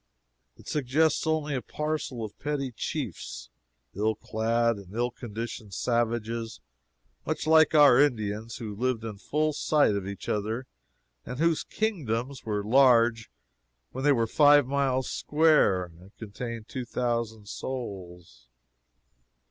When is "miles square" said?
14.65-15.83